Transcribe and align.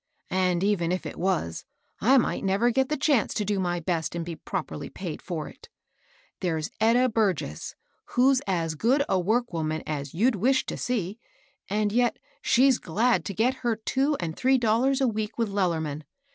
And 0.31 0.63
even 0.63 0.91
if 0.91 1.05
it 1.05 1.19
was, 1.19 1.63
I 1.99 2.17
might 2.17 2.43
never 2.43 2.71
get 2.71 2.89
the 2.89 2.97
chance 2.97 3.35
to 3.35 3.45
do 3.45 3.59
my 3.59 3.79
best, 3.79 4.15
and 4.15 4.25
be 4.25 4.35
properly 4.35 4.89
paid 4.89 5.21
for 5.21 5.47
it. 5.47 5.69
There's 6.39 6.71
Etta 6.79 7.07
Burgess, 7.07 7.75
who's 8.05 8.41
as 8.47 8.73
good 8.73 9.03
a 9.07 9.19
work 9.19 9.53
woman 9.53 9.83
as 9.85 10.15
you'd 10.15 10.35
wish 10.37 10.65
to 10.65 10.75
see; 10.75 11.19
and 11.69 11.91
yet 11.91 12.17
she's 12.41 12.79
glad 12.79 13.23
to 13.25 13.35
get 13.35 13.57
her 13.61 13.75
two 13.75 14.17
and 14.19 14.35
three 14.35 14.57
dollars 14.57 15.01
a 15.01 15.07
week 15.07 15.37
with 15.37 15.49
Lellerman. 15.49 16.03